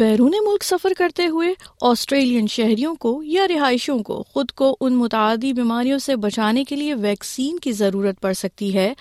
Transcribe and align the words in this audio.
بیرون 0.00 0.34
ملک 0.46 0.64
سفر 0.64 0.92
کرتے 0.96 1.26
ہوئے 1.26 1.52
آسٹریلین 1.80 2.46
شہریوں 2.46 2.94
کو 2.94 3.20
یا 3.24 3.46
رہائشیوں 3.48 3.98
کو 3.98 4.22
خود 4.22 4.50
کو 4.50 4.76
ان 4.80 4.94
متعدی 4.94 5.52
بیماریوں 5.52 5.98
سے 5.98 6.16
بچانے 6.16 6.64
کے 6.64 6.76
لیے 6.76 6.94
ویکسین 6.94 7.58
کی 7.58 7.72
ضرورت 7.72 8.20
پڑ 8.20 8.32
سکتی 8.32 8.72
ہے 8.74 8.92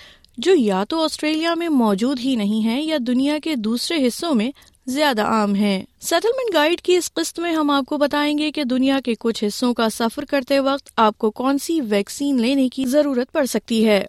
جو 0.38 0.54
یا 0.56 0.84
تو 0.84 1.04
آسٹریلیا 1.04 1.54
میں 1.54 1.70
موجود 1.70 2.20
ہی 2.20 2.36
نہیں 2.36 2.66
ہے 2.66 2.82
یا 2.82 2.98
دنیا 3.08 3.38
کے 3.44 3.56
دوسرے 3.56 4.08
حصوں 4.08 4.34
میں 4.36 4.50
زیادہ 4.88 5.22
عام 5.22 5.56
ہے 5.56 5.84
سیٹلمنٹ 6.02 6.54
گائیڈ 6.54 6.82
کی 6.82 6.96
اس 6.96 7.14
قسط 7.14 7.40
میں 7.40 7.54
ہم 7.54 7.72
آپ 7.72 7.86
کو 7.86 7.98
بتائیں 7.98 8.38
گے 8.38 8.52
کہ 8.52 8.64
دنیا 8.64 9.00
کے 9.06 9.16
کچھ 9.20 9.44
حصوں 9.44 9.74
کا 9.74 9.90
سفر 9.90 10.26
کرتے 10.26 10.60
وقت 10.60 10.92
آپ 10.98 11.18
کو 11.18 11.32
کون 11.32 11.58
سی 11.58 11.82
ویکسین 11.82 12.42
لینے 12.42 12.70
کی 12.70 12.86
ضرورت 12.86 13.32
پڑ 13.32 13.46
سکتی 13.46 13.86
ہے 13.86 14.06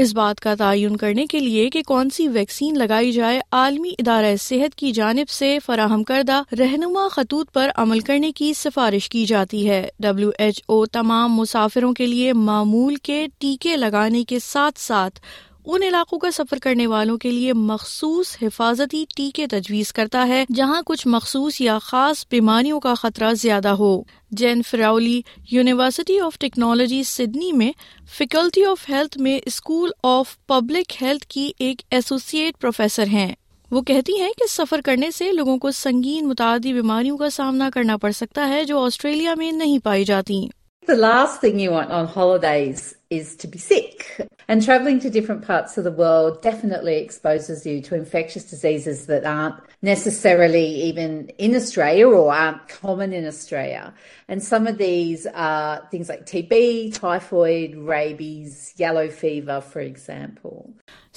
اس 0.00 0.14
بات 0.14 0.40
کا 0.40 0.54
تعین 0.54 0.96
کرنے 0.96 1.26
کے 1.26 1.38
لیے 1.38 1.68
کہ 1.70 1.82
کون 1.82 2.10
سی 2.10 2.28
ویکسین 2.28 2.78
لگائی 2.78 3.12
جائے 3.12 3.40
عالمی 3.52 3.88
ادارہ 3.88 4.36
صحت 4.36 4.74
کی 4.74 4.92
جانب 4.92 5.28
سے 5.28 5.58
فراہم 5.66 6.04
کردہ 6.04 6.42
رہنما 6.58 7.08
خطوط 7.08 7.52
پر 7.52 7.70
عمل 7.76 8.00
کرنے 8.00 8.32
کی 8.32 8.52
سفارش 8.52 9.08
کی 9.08 9.24
جاتی 9.24 9.68
ہے 9.68 9.88
ڈبلو 9.98 10.30
ایچ 10.38 10.62
او 10.66 10.86
تمام 10.86 11.34
مسافروں 11.34 11.92
کے 11.92 12.06
لیے 12.06 12.32
معمول 12.32 12.96
کے 12.96 13.26
ٹیکے 13.38 13.76
لگانے 13.76 14.24
کے 14.24 14.38
ساتھ 14.38 14.80
ساتھ 14.80 15.20
ان 15.66 15.82
علاقوں 15.82 16.18
کا 16.18 16.30
سفر 16.30 16.58
کرنے 16.62 16.86
والوں 16.86 17.16
کے 17.18 17.30
لیے 17.30 17.52
مخصوص 17.52 18.36
حفاظتی 18.42 19.04
ٹیکے 19.16 19.46
تجویز 19.46 19.92
کرتا 19.92 20.26
ہے 20.28 20.44
جہاں 20.54 20.80
کچھ 20.86 21.06
مخصوص 21.08 21.60
یا 21.60 21.78
خاص 21.78 22.24
بیماریوں 22.30 22.78
کا 22.80 22.94
خطرہ 22.94 23.32
زیادہ 23.34 23.68
ہو 23.68 23.90
Jane 24.30 24.62
Frawley 24.62 25.20
university 25.50 26.18
of 26.20 26.38
technology 26.38 27.02
Sydney 27.02 27.52
میں 27.52 27.70
فیکلٹی 28.16 28.64
آف 28.64 28.88
ہیلتھ 28.88 29.18
میں 29.18 29.38
اسکول 29.46 29.90
آف 30.02 30.36
پبلک 30.46 31.02
ہیلتھ 31.02 31.26
کی 31.26 31.50
ایک 31.58 31.82
ایسوسیٹ 31.90 32.60
پروفیسر 32.60 33.06
ہیں 33.06 33.32
وہ 33.68 33.80
کہتی 33.80 34.20
ہیں 34.20 34.32
کہ 34.38 34.46
سفر 34.50 34.80
کرنے 34.84 35.10
سے 35.10 35.32
لوگوں 35.32 35.58
کو 35.58 35.70
سنگین 35.70 36.28
متعدی 36.28 36.72
بیماریوں 36.72 37.18
کا 37.18 37.30
سامنا 37.30 37.68
کرنا 37.74 37.96
پڑ 37.96 38.10
سکتا 38.10 38.48
ہے 38.48 38.64
جو 38.64 38.84
آسٹریلیا 38.84 39.34
میں 39.34 39.52
نہیں 39.52 39.78
پائی 39.78 40.04
جاتی 40.04 40.46
the 40.90 40.96
last 40.96 41.40
thing 41.40 41.60
you 41.60 41.70
want 41.70 41.92
on 41.92 42.06
holidays 42.08 42.96
is 43.10 43.36
to 43.36 43.46
be 43.46 43.58
sick. 43.58 44.28
And 44.48 44.64
traveling 44.64 44.98
to 45.00 45.10
different 45.10 45.46
parts 45.46 45.78
of 45.78 45.84
the 45.84 45.92
world 45.92 46.42
definitely 46.42 46.96
exposes 46.96 47.64
you 47.64 47.80
to 47.82 47.94
infectious 47.94 48.44
diseases 48.44 49.06
that 49.06 49.24
aren't 49.24 49.54
necessarily 49.82 50.66
even 50.88 51.28
in 51.38 51.54
Australia 51.54 52.08
or 52.08 52.34
aren't 52.34 52.66
common 52.68 53.12
in 53.12 53.24
Australia. 53.24 53.94
And 54.28 54.42
some 54.42 54.66
of 54.66 54.78
these 54.78 55.28
are 55.32 55.86
things 55.92 56.08
like 56.08 56.26
TB, 56.26 56.98
typhoid, 56.98 57.76
rabies, 57.76 58.74
yellow 58.76 59.08
fever, 59.22 59.60
for 59.60 59.80
example. 59.80 60.56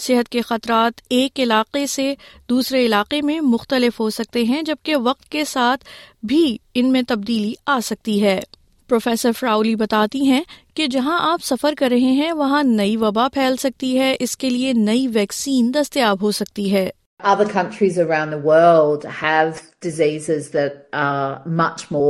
صحت 0.00 0.29
کے 0.29 0.41
خطرات 0.41 1.01
ایک 1.15 1.39
علاقے 1.39 1.85
سے 1.87 2.13
دوسرے 2.49 2.85
علاقے 2.85 3.21
میں 3.21 3.39
مختلف 3.41 3.99
ہو 3.99 4.09
سکتے 4.09 4.43
ہیں 4.43 4.61
جبکہ 4.61 4.95
وقت 5.03 5.29
کے 5.31 5.43
ساتھ 5.45 5.83
بھی 6.25 6.57
ان 6.75 6.91
میں 6.91 7.01
تبدیلی 7.07 7.53
آ 7.65 7.79
سکتی 7.83 8.21
ہے 8.23 8.39
پروفیسر 8.89 9.31
فراؤلی 9.31 9.75
بتاتی 9.75 10.25
ہیں 10.25 10.41
کہ 10.73 10.87
جہاں 10.87 11.19
آپ 11.31 11.43
سفر 11.43 11.73
کر 11.77 11.89
رہے 11.89 12.11
ہیں 12.11 12.31
وہاں 12.31 12.63
نئی 12.63 12.97
وبا 12.97 13.27
پھیل 13.27 13.55
سکتی 13.57 13.99
ہے 13.99 14.15
اس 14.19 14.37
کے 14.37 14.49
لیے 14.49 14.73
نئی 14.73 15.07
ویکسین 15.07 15.73
دستیاب 15.73 16.21
ہو 16.21 16.31
سکتی 16.31 16.71
ہے 16.73 16.89
are 17.25 17.35
the 17.35 17.51
countries 17.53 17.99
around 17.99 18.31
the 18.31 18.37
world 18.43 19.05
has 19.85 20.49
this 20.53 21.91
مو 21.91 22.10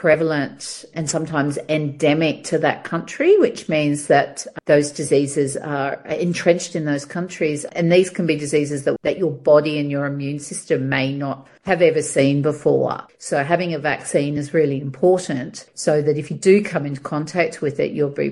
prevalence 0.00 0.84
and 0.92 1.08
sometimes 1.08 1.58
N 1.66 1.90
damage 2.00 2.54
دنٹری 2.62 3.36
which 3.40 3.64
means 3.70 4.08
that 4.10 4.48
درس 4.68 4.96
diseases 4.96 5.56
are 5.62 5.92
in these 6.06 7.06
countries 7.06 7.66
and 7.72 8.10
companies 8.10 8.38
ڈیزائز 8.40 8.86
that 8.86 9.18
your 9.18 9.32
body 9.44 9.70
and 9.70 9.92
your 9.92 10.04
immune 10.04 10.38
system 10.38 10.88
may 10.90 11.16
not 11.16 11.68
have 11.68 12.00
seen 12.00 12.42
before 12.42 12.88
or 12.88 12.98
so 13.20 13.36
having 13.50 13.74
a 13.74 13.78
week 13.82 14.06
scene 14.06 14.38
is 14.38 14.54
really 14.54 14.80
important 14.80 15.56
so 15.78 16.00
دفٹ 16.00 16.46
ویت 17.62 17.78
دور 17.78 18.10
پی 18.10 18.28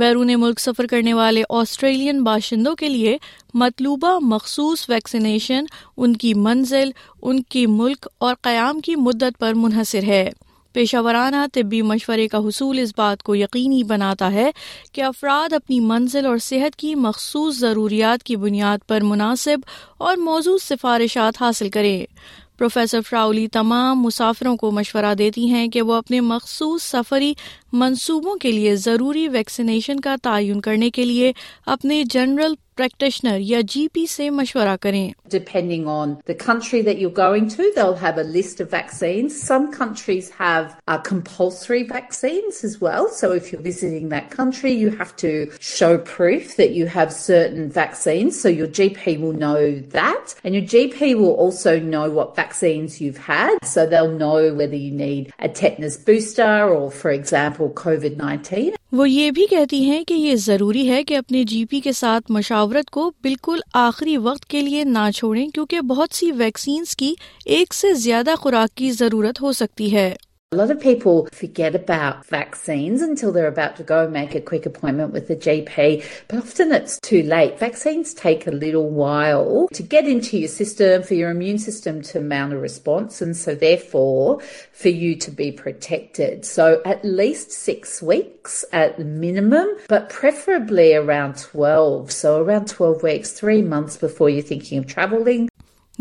بیرون 0.00 0.30
ملک 0.40 0.60
سفر 0.60 0.86
کرنے 0.86 1.14
والے 1.14 1.42
Australian 1.48 2.22
باشندوں 2.22 2.74
کے 2.74 2.88
لیے 2.88 3.16
مطلوبہ 3.54 4.18
مخصوص 4.22 4.90
ویکسینیشن 4.90 5.64
ان 5.96 6.16
کی 6.16 6.34
منزل 6.34 6.90
ان 7.22 7.42
کی 7.42 7.66
ملک 7.66 8.08
اور 8.18 8.34
قیام 8.42 8.80
کی 8.80 8.96
مدت 8.96 9.38
پر 9.38 9.54
منحصر 9.54 10.02
ہے 10.02 10.30
پیشہ 10.72 10.96
ورانہ 10.96 11.36
طبی 11.52 11.82
مشورے 11.82 12.28
کا 12.28 12.38
حصول 12.38 12.78
اس 12.78 12.92
بات 12.96 13.22
کو 13.22 13.34
یقینی 13.34 13.82
بناتا 13.82 14.32
ہے 14.32 14.50
کہ 14.92 15.02
افراد 15.02 15.52
اپنی 15.52 15.80
منزل 15.80 16.26
اور 16.26 16.38
صحت 16.38 16.76
کی 16.76 16.94
مخصوص 16.94 17.58
ضروریات 17.58 18.22
کی 18.22 18.36
بنیاد 18.36 18.78
پر 18.88 19.00
مناسب 19.00 19.58
اور 19.98 20.16
موزوں 20.16 20.58
سفارشات 20.58 21.42
حاصل 21.42 21.68
کریں 21.68 22.06
پروفیسر 22.58 23.00
فراؤلی 23.00 23.48
تمام 23.48 24.02
مسافروں 24.02 24.56
کو 24.56 24.70
مشورہ 24.70 25.14
دیتی 25.14 25.46
ہیں 25.46 25.68
کہ 25.68 25.82
وہ 25.82 25.94
اپنے 25.94 26.20
مخصوص 26.20 26.82
سفری 26.82 27.34
منصوبوں 27.72 28.36
کے 28.36 28.52
لیے 28.52 28.76
ضروری 28.76 29.28
ویکسینیشن 29.28 30.00
کا 30.00 30.16
تعین 30.22 30.60
کرنے 30.60 30.90
کے 30.90 31.04
لیے 31.04 31.32
اپنے 31.66 32.04
جنرل 32.04 32.54
پریکٹیشنر 32.78 33.38
یا 33.40 33.60
جی 33.68 33.86
پی 33.92 34.04
سے 34.06 34.28
مشورہ 34.30 34.74
کریں 34.80 35.10
depending 35.30 35.86
on 35.88 36.12
the 36.28 36.32
country 36.38 36.80
that 36.82 36.98
you 36.98 37.08
going 37.16 37.48
to 37.48 37.62
they'll 37.76 37.92
have 38.02 38.18
a 38.18 38.26
list 38.28 38.60
of 38.62 38.72
vaccines 38.72 39.40
some 39.42 39.64
countries 39.78 40.30
have 40.40 40.64
a 40.86 40.96
compulsory 41.04 41.82
vaccines 41.90 42.64
as 42.64 42.76
well 42.82 43.06
so 43.14 43.30
if 43.32 43.52
you 43.54 43.60
visiting 43.64 44.08
that 44.08 44.30
country 44.30 44.72
you 44.72 44.90
have 44.90 45.16
to 45.16 45.58
show 45.60 45.90
proof 46.16 46.56
that 46.58 46.76
you 46.76 46.86
have 46.94 47.08
certain 47.12 47.68
vaccines 47.76 48.42
so 48.42 48.48
your 48.48 48.68
G 48.74 48.88
P 49.04 49.16
would 49.16 49.32
know 49.32 49.54
that 49.94 50.34
and 50.44 50.54
your 50.54 50.66
G 50.70 50.86
P 50.98 51.12
would 51.14 51.34
also 51.46 51.76
know 51.84 52.04
what 52.12 52.38
vaccines 52.38 53.00
you 53.02 53.12
had 53.28 53.64
so 53.66 53.86
they'll 53.90 54.16
know 54.18 54.34
whether 54.34 54.74
you 54.74 54.94
need 54.94 55.30
a 55.38 55.48
tetanus 55.60 55.98
booster 56.06 56.60
اور 56.60 56.88
for 56.92 57.12
example 57.12 57.74
COVID 57.74 58.22
19 58.22 58.70
وہ 58.92 59.08
یہ 59.10 59.30
بھی 59.30 59.46
کہتی 59.46 59.82
ہیں 59.84 60.02
کہ 60.04 60.14
یہ 60.14 60.34
ضروری 60.36 60.88
ہے 60.90 61.02
کہ 61.04 61.16
اپنے 61.16 61.42
جی 61.44 61.64
پی 61.64 61.80
کے 61.80 61.92
ساتھ 61.92 62.30
مشاور 62.32 62.65
عورت 62.66 62.90
کو 62.90 63.10
بالکل 63.22 63.58
آخری 63.74 64.16
وقت 64.16 64.46
کے 64.46 64.60
لیے 64.60 64.84
نہ 64.84 65.10
چھوڑیں 65.14 65.48
کیونکہ 65.48 65.80
بہت 65.80 66.14
سی 66.14 66.30
ویکسینز 66.32 66.96
کی 66.96 67.14
ایک 67.44 67.74
سے 67.74 67.92
زیادہ 67.94 68.34
خوراک 68.38 68.76
کی 68.76 68.90
ضرورت 68.92 69.40
ہو 69.40 69.52
سکتی 69.52 69.92
ہے 69.92 70.14
ویکسینسر 72.32 73.50
پیپرمینٹ 73.50 74.32
کے 74.32 74.40
پوائنٹ 74.70 75.32
ٹو 77.08 77.16
لائک 77.24 77.62
ویکسینس 77.62 78.14
واؤ 78.74 79.66
to 79.68 79.84
get 79.92 80.04
in 80.08 80.20
system 80.48 81.02
for 81.08 81.16
your 81.16 81.30
immune 81.30 81.58
system 81.58 82.00
چی 82.02 82.18
مین 82.24 82.52
ریسپونس 82.52 83.48
فو 83.90 84.36
فی 84.82 85.14
ٹو 85.26 85.32
بی 85.36 85.50
پو 85.58 85.70
at 85.90 87.04
least 87.04 87.52
six 87.52 88.02
weeks 88.02 88.64
at 88.72 89.00
میم 89.00 89.54
پریفر 89.88 90.58
بلکس 90.68 92.24
three 93.34 93.64
months 93.64 94.02
before 94.02 94.30
you 94.30 94.42
think 94.48 94.88
ٹراویلی 94.94 95.46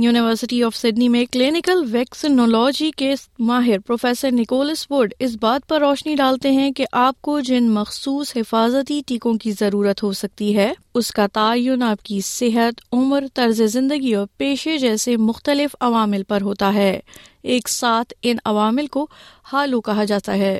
university 0.00 0.63
of 0.63 0.75
Sydney 0.75 1.07
میں 1.09 1.25
کلینکل 1.31 1.83
ویکسینولوجی 1.91 2.91
کے 2.97 3.13
ماہر 3.39 3.79
professor 3.79 4.31
Nicolas 4.31 4.85
would 4.89 5.13
اس 5.19 5.35
بات 5.41 5.67
پر 5.67 5.79
روشنی 5.79 6.15
ڈالتے 6.15 6.51
ہیں 6.51 6.71
کہ 6.71 6.85
آپ 6.91 7.21
کو 7.21 7.39
جن 7.39 7.69
مخصوص 7.69 8.35
حفاظتی 8.37 9.01
ٹیکوں 9.05 9.33
کی 9.33 9.51
ضرورت 9.51 10.03
ہو 10.03 10.11
سکتی 10.13 10.55
ہے 10.57 10.73
اس 10.93 11.11
کا 11.11 11.27
تعین 11.33 11.83
آپ 11.83 12.03
کی 12.03 12.19
صحت 12.21 12.81
عمر 12.91 13.25
طرز 13.33 13.61
زندگی 13.61 14.13
اور 14.13 14.27
پیشے 14.37 14.77
جیسے 14.77 15.17
مختلف 15.17 15.75
عوامل 15.79 16.23
پر 16.23 16.41
ہوتا 16.41 16.73
ہے 16.73 16.99
ایک 17.43 17.69
ساتھ 17.69 18.13
ان 18.21 18.37
عوامل 18.45 18.87
کو 18.87 19.07
حالو 19.43 19.81
کہا 19.81 20.03
جاتا 20.03 20.33
ہے 20.33 20.59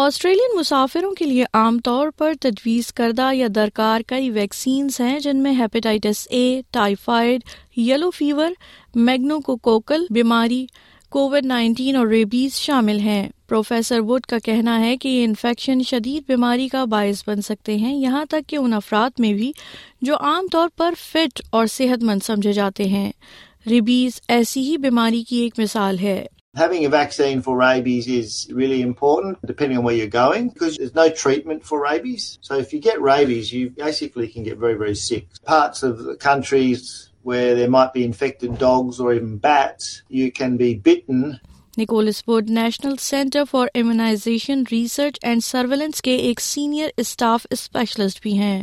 آسٹریلین 0.00 0.56
مسافروں 0.58 1.10
کے 1.14 1.24
لیے 1.24 1.44
عام 1.54 1.78
طور 1.78 2.08
پر 2.16 2.32
تجویز 2.40 2.92
کردہ 2.92 3.30
یا 3.34 3.46
درکار 3.54 4.00
کئی 4.06 4.28
ویکسینس 4.30 5.00
ہیں 5.00 5.18
جن 5.20 5.42
میں 5.42 5.52
hepatitis 5.52 6.26
A 6.30 6.60
typhoid 6.70 7.40
yellow 7.76 8.10
fever 8.10 8.52
meningococcal 8.96 10.04
بیماری 10.10 10.64
کووڈ 11.12 11.46
نائنٹین 11.46 11.96
اور 11.96 12.06
ریبیز 12.06 12.54
شامل 12.54 12.98
ہیں 12.98 13.28
پروفیسر 13.48 14.00
وڈ 14.00 14.26
کا 14.26 14.38
کہنا 14.38 14.80
ہے 14.80 14.96
کہ 14.96 15.08
یہ 15.08 15.24
انفیکشن 15.24 15.82
شدید 15.82 16.22
بیماری 16.28 16.68
کا 16.68 16.84
باعث 16.84 17.24
بن 17.26 17.42
سکتے 17.42 17.76
ہیں 17.76 17.94
یہاں 17.94 18.24
تک 18.24 18.48
کہ 18.48 18.56
ان 18.56 18.72
افراد 18.72 19.20
میں 19.20 19.32
بھی 19.34 19.52
جو 20.02 20.16
عام 20.20 20.46
طور 20.52 20.68
پر 20.76 20.94
فٹ 21.12 21.42
اور 21.50 21.66
صحت 21.66 22.02
مند 22.02 22.22
سمجھے 22.22 22.52
جاتے 22.52 22.84
ہیں 22.84 23.10
ریبیز 23.66 24.20
ایسی 24.28 24.60
ہی 24.60 24.76
بیماری 24.76 25.22
کی 25.22 25.36
ایک 25.36 25.58
مثال 25.58 25.98
ہے 25.98 26.26
Having 26.58 26.84
a 26.86 26.88
vaccine 26.88 27.40
for 27.40 27.56
rabies 27.56 28.08
is 28.08 28.48
really 28.50 28.82
important, 28.82 29.38
depending 29.46 29.78
on 29.78 29.84
where 29.84 29.94
you're 29.94 30.08
going, 30.08 30.48
because 30.48 30.76
there's 30.76 30.94
no 30.94 31.08
treatment 31.08 31.64
for 31.64 31.80
rabies. 31.80 32.24
So 32.40 32.56
if 32.56 32.72
you 32.72 32.80
get 32.80 33.00
rabies, 33.00 33.52
you 33.52 33.70
basically 33.70 34.26
can 34.26 34.42
get 34.42 34.58
very, 34.58 34.74
very 34.74 34.96
sick. 34.96 35.28
Parts 35.44 35.84
of 35.84 36.02
the 36.02 36.16
countries 36.16 37.10
where 37.22 37.54
there 37.54 37.70
might 37.70 37.92
be 37.92 38.02
infected 38.02 38.58
dogs 38.58 38.98
or 38.98 39.14
even 39.14 39.36
bats, 39.38 40.02
you 40.08 40.32
can 40.32 40.56
be 40.56 40.74
bitten. 40.74 41.38
Nicholas 41.78 42.22
Wood 42.28 42.48
national 42.50 42.94
centre 43.00 43.44
for 43.50 43.68
immunisation 43.74 44.62
research 44.70 45.18
and 45.22 45.44
surveillance 45.44 46.02
کے 46.02 46.16
ایک 46.26 46.40
senior 46.40 46.88
staff 46.96 47.46
specialist 47.50 48.22
بھی 48.22 48.32
ہیں 48.38 48.62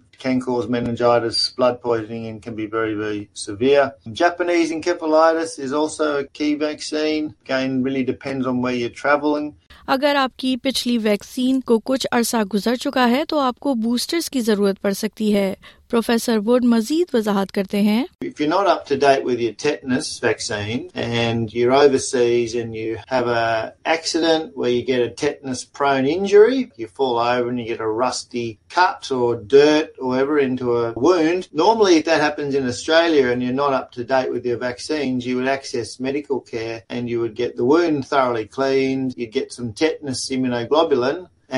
can 0.21 0.31
can 0.31 0.41
cause 0.41 0.67
meningitis, 0.69 1.49
blood 1.49 1.81
poisoning, 1.81 2.25
and 2.27 2.55
be 2.55 2.65
very, 2.67 2.93
very 2.93 3.29
severe. 3.33 3.91
Japanese 4.11 4.71
encephalitis 4.71 5.59
is 5.59 5.73
also 5.73 6.19
a 6.19 6.23
key 6.23 6.55
vaccine. 6.55 7.35
Again, 7.45 7.83
really 7.83 8.03
depends 8.03 8.47
on 8.47 8.61
where 8.61 8.75
you're 8.75 8.97
traveling. 9.03 9.51
اگر 9.87 10.15
آپ 10.15 10.37
کی 10.37 10.57
پچھلی 10.57 10.97
vaccine 10.97 11.59
کو 11.61 11.79
کچھ 11.79 12.07
عرصہ 12.11 12.37
گزر 12.53 12.75
چکا 12.75 13.09
ہے 13.09 13.25
تو 13.25 13.39
آپ 13.39 13.59
کو 13.59 13.73
بوسٹرز 13.73 14.29
کی 14.29 14.41
ضرورت 14.41 14.81
پڑ 14.81 14.91
سکتی 14.91 15.33
ہے 15.33 15.53
پروفیسر 15.91 16.39
مزید 16.63 17.09
وضاحت 17.13 17.51
کرتے 17.51 17.81
ہیں 17.81 18.03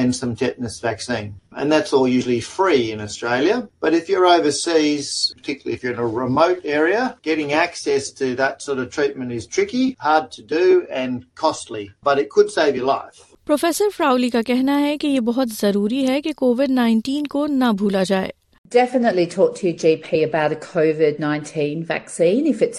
and 0.00 0.16
some 0.16 0.36
tetanus 0.36 0.80
vaccine. 0.80 1.36
And 1.56 1.72
that's 1.72 1.94
all 1.94 2.08
usually 2.08 2.40
free 2.42 2.92
in 2.92 3.00
Australia. 3.00 3.70
But 3.80 3.94
if 3.94 4.10
you're 4.10 4.26
overseas, 4.26 5.34
particularly 5.36 5.76
if 5.76 5.84
you're 5.84 5.94
in 5.94 6.00
a 6.00 6.08
remote 6.08 6.62
area, 6.66 7.18
getting 7.22 7.54
access 7.54 8.10
to 8.12 8.36
that 8.36 8.62
sort 8.62 8.80
of 8.80 8.90
treatment 8.90 9.32
is 9.32 9.48
tricky, 9.48 9.96
hard 10.00 10.32
to 10.32 10.42
do 10.42 10.88
and 10.90 11.26
costly. 11.36 11.92
But 12.04 12.20
it 12.20 12.30
could 12.30 12.52
save 12.52 12.76
your 12.76 12.86
life. 12.86 13.22
Professor 13.46 13.90
Frawley 13.96 14.30
کا 14.30 14.42
کہنا 14.48 14.80
ہے 14.82 14.98
کہ 14.98 15.08
یہ 15.08 15.20
بہت 15.20 15.50
ضروری 15.54 16.08
ہے 16.08 16.22
کہ 16.22 16.32
Covid 16.38 16.70
nineteen 16.70 17.28
کو 17.28 17.46
نہ 17.48 17.72
بھولا 17.78 18.04
جائے 18.04 18.30
ڈفٹلیٹ 18.74 19.40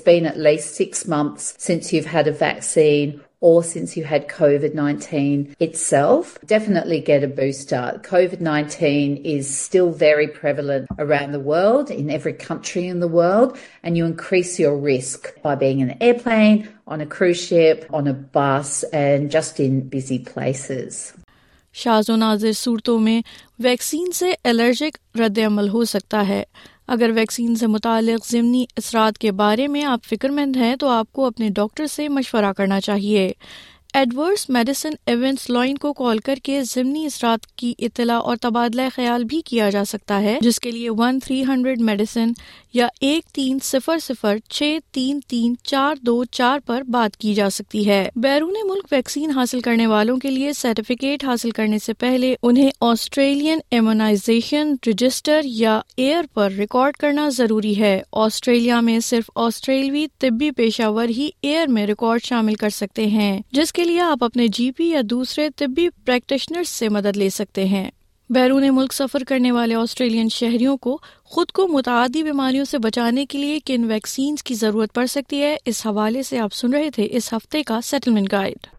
پہ 0.04 0.20
like 0.36 0.60
six 0.60 1.08
month 1.08 1.40
since 1.40 1.94
you 1.94 2.02
had 2.14 2.28
O 3.42 3.62
since 3.62 3.98
you 3.98 4.04
had 4.10 4.20
it 5.60 5.76
self 5.76 6.38
definitely 6.48 7.02
get 7.08 7.24
ابری 7.24 7.48
start 7.48 8.10
کئیٹین 8.10 9.16
still 9.24 9.88
very 10.00 10.26
prevalent 10.26 10.70
around 10.70 11.34
the 11.34 11.40
world 11.44 11.92
in 11.96 12.10
every 12.10 12.32
country 12.32 12.88
انلڈ 12.88 13.48
and 13.82 13.96
you 13.96 14.06
Anees 14.06 14.60
your 14.60 14.86
risk 14.86 15.54
been 15.54 15.80
an 15.80 15.90
M 16.00 16.56
اوشیپ 16.86 17.94
once 17.94 18.84
and 18.92 19.32
just 19.32 19.54
in 19.58 19.88
plus 19.88 20.70
شاز 21.74 22.10
و 22.10 22.16
نازر 22.16 22.52
صورتوں 22.52 22.98
میں 22.98 23.20
vaccine 23.58 24.12
سے 24.12 24.34
allergic 24.44 25.18
رد 25.18 25.38
عمل 25.38 25.68
ہو 25.68 25.84
سکتا 25.84 26.28
ہے 26.28 26.42
اگر 26.86 27.10
ویکسین 27.14 27.54
سے 27.54 27.66
متعلق 27.66 28.26
ضمنی 28.26 28.64
اثرات 28.76 29.18
کے 29.18 29.32
بارے 29.32 29.68
میں 29.68 29.84
آپ 29.84 30.04
فکر 30.04 30.28
مند 30.28 30.56
ہیں 30.56 30.76
تو 30.76 30.88
آپ 30.88 31.12
کو 31.12 31.26
اپنے 31.26 31.48
ڈاکٹر 31.48 31.86
سے 31.86 32.08
مشورہ 32.08 32.52
کرنا 32.52 32.80
چاہیے 32.80 33.32
ایڈورس 33.94 34.48
میڈیسن 34.50 34.94
ایونٹس 35.06 35.50
لائن 35.50 35.76
کو 35.78 35.92
کال 35.92 36.18
کر 36.18 36.34
کے 36.42 36.62
ضمنی 36.62 37.04
اثرات 37.06 37.46
کی 37.46 37.72
اطلاع 37.78 38.18
اور 38.18 38.36
تبادلہ 38.36 38.82
خیال 38.94 39.24
بھی 39.24 39.40
کیا 39.40 39.70
جا 39.70 39.84
سکتا 39.84 40.20
ہے 40.22 40.38
جس 40.40 40.60
کے 40.60 40.70
لیے 40.70 40.90
ون 40.90 41.18
تھری 41.20 41.44
ہنڈریڈ 41.44 41.80
میڈیسن 41.80 42.32
یا 42.74 42.88
ایک 43.00 43.24
تین 43.24 43.58
صفر 43.62 43.98
صفر 43.98 44.36
چھ 44.48 44.78
تین 44.92 45.20
تین 45.28 45.54
چار 45.64 45.94
دو 46.00 46.24
چار 46.24 46.58
پر 46.66 46.82
بات 46.82 47.16
کی 47.16 47.34
جا 47.34 47.50
سکتی 47.50 47.86
ہے 47.88 48.08
بیرون 48.16 48.54
ملک 48.64 48.86
ویکسین 48.92 49.30
حاصل 49.30 49.60
کرنے 49.60 49.86
والوں 49.86 50.16
کے 50.16 50.30
لیے 50.30 50.52
سرٹیفکیٹ 50.52 51.24
حاصل 51.24 51.50
کرنے 51.50 51.78
سے 51.78 51.92
پہلے 51.92 52.34
انہیں 52.42 52.70
آسٹریلین 52.80 53.58
ایمونائزیشن 53.70 54.74
رجسٹر 54.86 55.40
یا 55.44 55.80
ایئر 55.96 56.24
پر 56.34 56.50
ریکارڈ 56.50 56.96
کرنا 56.96 57.28
ضروری 57.28 57.78
ہے 57.78 58.00
آسٹریلیا 58.12 58.80
میں 58.80 58.98
صرف 59.00 59.30
آسٹریلوی 59.34 60.06
طبی 60.18 60.50
پیشہ 60.50 60.88
ور 60.88 61.08
ہی 61.08 61.30
ایئر 61.42 61.66
میں 61.66 61.86
ریکارڈ 61.86 62.24
شامل 62.24 62.54
کر 62.54 62.70
سکتے 62.70 63.06
ہیں 63.06 63.40
جس 63.52 63.72
کے 63.72 63.83
کے 63.84 63.88
لیے 63.90 64.00
آپ 64.00 64.22
اپنے 64.24 64.46
جی 64.48 64.70
پی 64.70 64.84
یا 64.84 65.00
دوسرے 65.04 65.48
طبی 65.56 65.88
پریکٹیشنر 66.04 66.62
سے 66.64 66.88
مدد 66.88 67.16
لے 67.16 67.28
سکتے 67.30 67.64
ہیں 67.64 67.88
بیرون 68.30 68.64
ملک 68.74 68.92
سفر 68.92 69.24
کرنے 69.28 69.50
والے 69.52 69.74
آسٹریلین 69.74 70.28
شہریوں 70.28 70.76
کو 70.76 70.96
خود 71.24 71.50
کو 71.50 71.66
متعدی 71.68 72.22
بیماریوں 72.22 72.64
سے 72.64 72.78
بچانے 72.78 73.24
کے 73.26 73.38
لیے 73.38 73.58
کن 73.66 73.84
ویکسینز 73.84 74.42
کی 74.42 74.54
ضرورت 74.54 74.94
پڑ 74.94 75.04
سکتی 75.06 75.42
ہے 75.42 75.56
اس 75.64 75.86
حوالے 75.86 76.22
سے 76.22 76.38
آپ 76.38 76.54
سن 76.54 76.74
رہے 76.74 76.90
تھے 76.90 77.08
اس 77.10 77.32
ہفتے 77.32 77.62
کا 77.62 77.80
سیٹلمنٹ 77.84 78.32
گائیڈ 78.32 78.66